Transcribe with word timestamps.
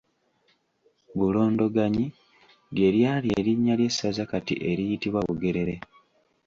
Bulondoganyi 1.17 2.05
ly’eryali 2.75 3.27
erinnya 3.39 3.73
ly’essaza 3.79 4.23
kati 4.31 4.53
eriyitibwa 4.69 5.19
Bugerere. 5.27 5.75